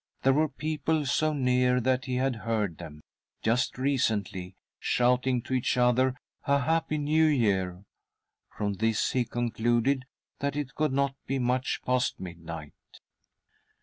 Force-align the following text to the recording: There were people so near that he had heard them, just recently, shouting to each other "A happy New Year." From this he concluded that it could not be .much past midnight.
There 0.23 0.33
were 0.33 0.49
people 0.49 1.05
so 1.05 1.31
near 1.31 1.79
that 1.79 2.05
he 2.05 2.15
had 2.15 2.37
heard 2.37 2.79
them, 2.79 3.03
just 3.43 3.77
recently, 3.77 4.55
shouting 4.79 5.43
to 5.43 5.53
each 5.53 5.77
other 5.77 6.15
"A 6.45 6.57
happy 6.61 6.97
New 6.97 7.27
Year." 7.27 7.83
From 8.49 8.73
this 8.73 9.11
he 9.11 9.25
concluded 9.25 10.05
that 10.39 10.55
it 10.55 10.73
could 10.73 10.91
not 10.91 11.13
be 11.27 11.37
.much 11.37 11.81
past 11.85 12.19
midnight. 12.19 12.73